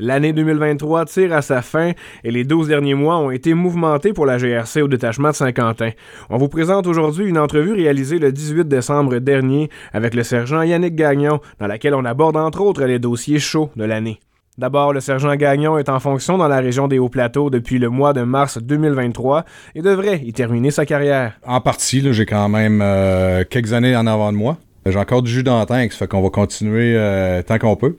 [0.00, 1.92] L'année 2023 tire à sa fin
[2.24, 5.90] et les 12 derniers mois ont été mouvementés pour la GRC au détachement de Saint-Quentin.
[6.30, 10.96] On vous présente aujourd'hui une entrevue réalisée le 18 décembre dernier avec le sergent Yannick
[10.96, 14.18] Gagnon, dans laquelle on aborde entre autres les dossiers chauds de l'année.
[14.58, 18.12] D'abord, le sergent Gagnon est en fonction dans la région des Hauts-Plateaux depuis le mois
[18.12, 19.44] de mars 2023
[19.76, 21.38] et devrait y terminer sa carrière.
[21.46, 24.58] En partie, j'ai quand même euh, quelques années en avant de moi.
[24.86, 27.76] J'ai encore du jus dans la tank, ça fait qu'on va continuer euh, tant qu'on
[27.76, 27.96] peut.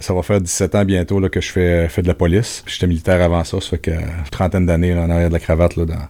[0.00, 2.62] Ça va faire 17 ans bientôt là, que je fais, fais de la police.
[2.66, 5.76] J'étais militaire avant ça, ça fait que une trentaine d'années en arrière de la cravate
[5.76, 6.08] là, dans,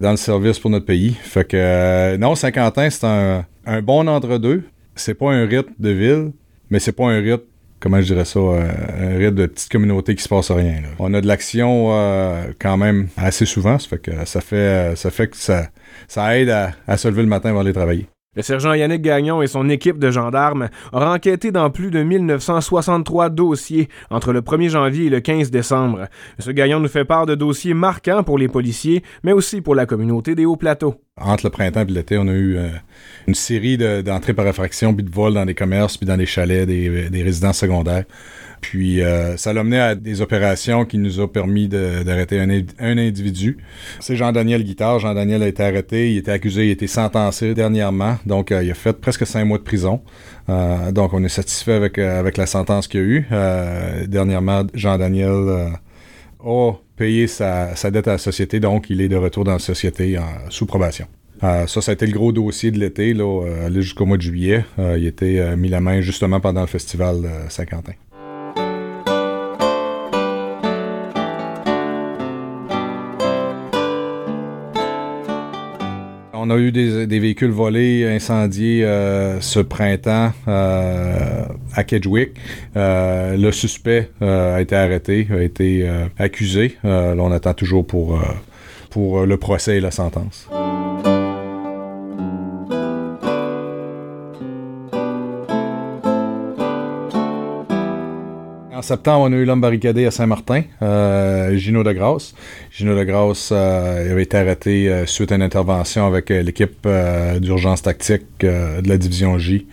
[0.00, 1.14] dans le service pour notre pays.
[1.22, 4.64] Fait que euh, non, Saint-Quentin, c'est un, un bon entre-deux.
[4.96, 6.32] C'est pas un rythme de ville,
[6.70, 7.44] mais c'est pas un rythme
[7.84, 10.82] comment je dirais ça, euh, un rythme de petite communauté qui se passe rien.
[10.98, 15.10] On a de l'action euh, quand même assez souvent, ça fait que ça fait, ça
[15.10, 15.68] fait que ça,
[16.08, 18.06] ça aide à, se lever le matin et aller travailler.
[18.36, 23.30] Le sergent Yannick Gagnon et son équipe de gendarmes ont enquêté dans plus de 1963
[23.30, 26.08] dossiers entre le 1er janvier et le 15 décembre.
[26.44, 26.52] M.
[26.52, 30.34] Gagnon nous fait part de dossiers marquants pour les policiers, mais aussi pour la communauté
[30.34, 30.96] des Hauts-Plateaux.
[31.20, 32.68] Entre le printemps et l'été, on a eu euh,
[33.28, 36.66] une série d'entrées par effraction, puis de vols dans des commerces, puis dans des chalets,
[36.66, 38.04] des résidences secondaires.
[38.70, 42.48] Puis euh, ça l'a mené à des opérations qui nous ont permis d'arrêter un,
[42.80, 43.58] individu.
[44.00, 45.00] C'est Jean-Daniel Guitard.
[45.00, 48.16] Jean-Daniel a été arrêté, il était accusé, il a été sentencé dernièrement.
[48.24, 50.00] Donc euh, il a fait presque cinq mois de prison.
[50.48, 53.26] Euh, donc on est satisfait avec, avec la sentence qu'il a eue.
[54.08, 55.74] dernièrement, Jean-Daniel
[56.42, 60.18] a payé sa, dette à la société, donc il est de retour dans la société
[60.48, 61.06] sous probation.
[61.42, 64.64] ça, ça a été le gros dossier de l'été, là, jusqu'au mois de juillet.
[64.78, 67.92] il était mis la main justement pendant le festival Saint-Quentin.
[76.44, 82.32] On a eu des, véhicules volés, incendiés euh, ce printemps euh, à Kedgewick.
[82.76, 86.76] Euh, le suspect a été arrêté, a été accusé.
[86.84, 88.20] là, on attend toujours pour,
[88.90, 90.48] pour le procès et la sentence.
[98.84, 102.34] Septembre, on a eu l'homme barricadé à Saint-Martin, euh, Gino de Grasse.
[102.70, 106.86] Gino de Grasse euh, avait été arrêté euh, suite à une intervention avec l'équipe
[107.38, 109.66] d'urgence tactique de la division J,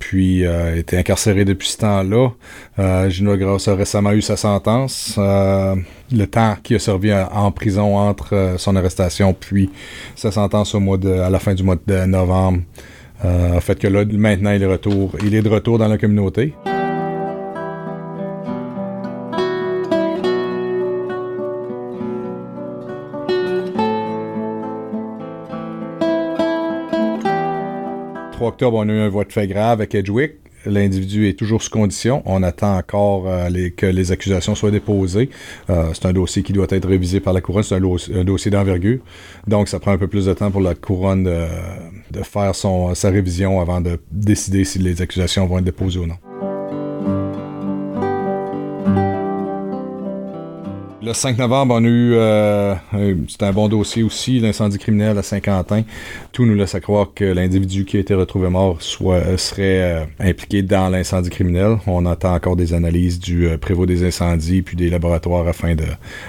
[0.00, 0.42] puis
[0.76, 3.08] été incarcéré depuis ce temps-là.
[3.08, 5.14] Gino de Grasse a récemment eu sa sentence.
[5.16, 9.70] le temps qui a servi en prison entre son arrestation puis
[10.14, 12.60] sa sentence au mois de, à la fin du mois de novembre
[13.22, 16.54] a fait que là, maintenant, il est, retour, il est de retour dans la communauté.
[28.44, 30.32] Octobre, on a eu un vote fait grave avec Edgewick.
[30.64, 32.22] L'individu est toujours sous condition.
[32.26, 35.30] On attend encore euh, que les accusations soient déposées.
[35.70, 37.62] Euh, c'est un dossier qui doit être révisé par la couronne.
[37.62, 38.98] C'est un, dossier d'envergure.
[39.46, 43.60] Donc, ça prend un peu plus de temps pour la couronne de, faire sa révision
[43.60, 46.16] avant de décider si les accusations vont être déposées ou non.
[51.06, 52.74] Le 5 novembre, on a eu, euh,
[53.28, 55.84] c'est un bon dossier aussi, l'incendie criminel à Saint-Quentin.
[56.32, 60.04] Tout nous laisse à croire que l'individu qui a été retrouvé mort euh, serait euh,
[60.18, 61.76] impliqué dans l'incendie criminel.
[61.86, 65.84] On attend encore des analyses du prévôt des incendies puis des laboratoires afin de,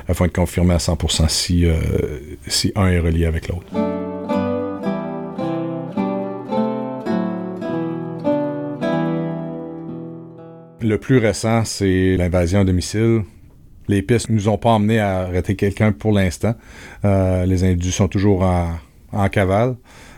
[0.08, 1.66] afin de confirmer à 100% si,
[2.46, 3.66] si un est relié avec l'autre.
[10.82, 13.24] Le plus récent, c'est l'invasion à domicile
[13.88, 16.56] les pistes nous ont pas emmené à arrêter quelqu'un pour l'instant.
[17.06, 19.76] Euh, les individus sont toujours en, cavale,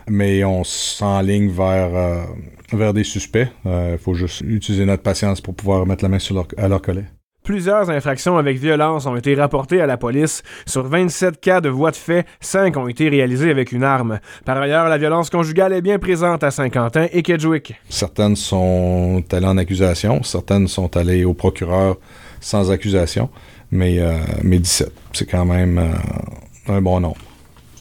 [0.08, 2.24] mais on s'enligne vers, euh,
[2.72, 3.48] vers des suspects.
[3.64, 6.68] Il euh, faut juste utiliser notre patience pour pouvoir mettre la main sur leur, à
[6.68, 7.04] leur collet.
[7.42, 10.42] Plusieurs infractions avec violence ont été rapportées à la police.
[10.66, 14.20] Sur 27 cas de voies de fait, 5 ont été réalisés avec une arme.
[14.44, 17.74] Par ailleurs, la violence conjugale est bien présente à Saint-Quentin et Kedgewick.
[17.88, 21.96] Certaines sont allées en accusation, certaines sont allées au procureur
[22.40, 23.30] sans accusation
[23.70, 24.92] mais, euh, mais 17.
[25.12, 27.18] C'est quand même euh, un bon nombre.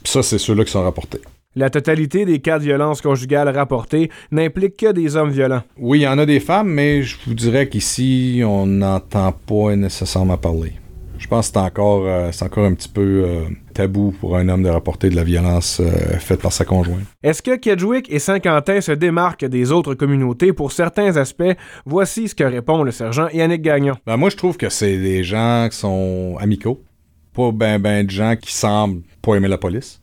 [0.04, 1.20] Ça, c'est ceux-là qui sont rapportés.
[1.56, 5.64] La totalité des cas de violence conjugale rapportés n'implique que des hommes violents.
[5.78, 9.76] Oui, il y en a des femmes, mais je vous dirais qu'ici, on n'entend pas
[9.76, 10.74] nécessairement parler.
[11.20, 13.26] Je pense que c'est encore, euh, encore un petit peu
[13.74, 15.82] tabou pour un homme de rapporter de la violence
[16.20, 17.04] faite par sa conjointe.
[17.22, 20.54] Est-ce que Kedgewick et Saint-Quentin se démarquent des autres communautés?
[20.54, 21.54] Pour certains aspects?
[21.86, 23.96] Voici ce que répond le sergent Yannick Gagnon.
[24.08, 26.82] Ben, moi, je trouve que c'est des gens qui sont amicaux,
[27.36, 30.02] pas ben ben de gens qui semblent pas aimer la police.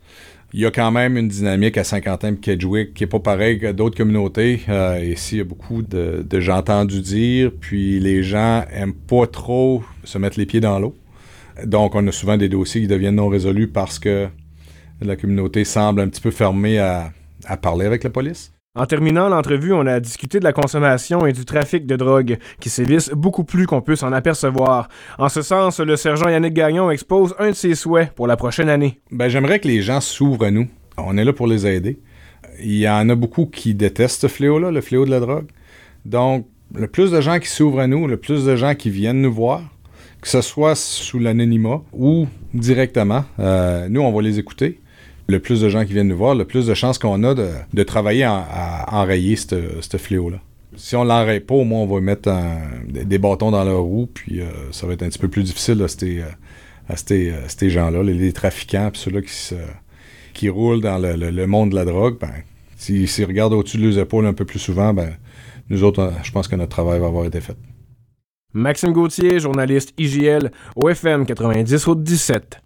[0.52, 3.58] il y a quand même une dynamique à Saint-Quentin et Kedgewick qui est pas pareille
[3.58, 4.62] que d'autres communautés.
[4.68, 8.94] Euh, ici, il y a beaucoup de, de j'ai entendu dire, puis les gens aiment
[8.94, 10.94] pas trop se mettre les pieds dans l'eau.
[11.64, 14.28] Donc, on a souvent des dossiers qui deviennent non résolus parce que
[15.00, 17.12] la communauté semble un petit peu fermée à,
[17.46, 18.52] à parler avec la police.
[18.74, 22.68] En terminant l'entrevue, on a discuté de la consommation et du trafic de drogue, qui
[22.68, 24.88] sévissent beaucoup plus qu'on peut s'en apercevoir.
[25.18, 28.68] En ce sens, le sergent Yannick Gagnon expose un de ses souhaits pour la prochaine
[28.68, 29.00] année.
[29.10, 30.68] Ben, j'aimerais que les gens s'ouvrent à nous.
[30.98, 32.00] On est là pour les aider.
[32.60, 35.46] Il y en a beaucoup qui détestent ce fléau-là, le fléau de la drogue.
[36.04, 39.22] Donc, le plus de gens qui s'ouvrent à nous, le plus de gens qui viennent
[39.22, 39.62] nous voir,
[40.20, 44.80] que ce soit sous l'anonymat ou directement, euh, nous, on va les écouter
[45.28, 47.82] le plus de gens qui viennent nous voir, le plus de chances qu'on a de,
[47.82, 50.38] travailler à enrayer ce fléau-là.
[50.76, 52.30] Si on l'enraye pas, au moins on va mettre
[52.86, 55.82] des bâtons dans leur roue, puis euh, ça va être un petit peu plus difficile
[55.82, 56.22] à ces,
[57.48, 59.20] ces, gens-là, les, trafiquants, puis ceux-là
[60.32, 62.18] qui, roulent dans le, monde de la drogue.
[62.20, 62.30] Ben,
[62.76, 65.16] s'ils regardent au-dessus de leurs épaules un peu plus souvent, ben,
[65.70, 67.56] nous autres, je pense que notre travail va avoir été fait.
[68.56, 72.65] Maxime Gauthier, journaliste IGL, OFM 90 au 17.